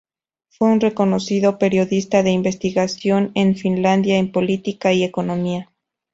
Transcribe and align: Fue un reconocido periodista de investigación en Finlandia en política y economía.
Fue 0.49 0.71
un 0.71 0.79
reconocido 0.81 1.59
periodista 1.59 2.23
de 2.23 2.31
investigación 2.31 3.31
en 3.35 3.55
Finlandia 3.55 4.17
en 4.17 4.31
política 4.31 4.91
y 4.93 5.03
economía. 5.03 5.71